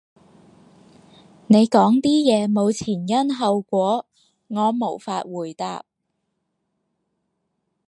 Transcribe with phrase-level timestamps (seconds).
[1.45, 4.07] 你講啲嘢冇前因後果，
[4.47, 5.85] 我無法回答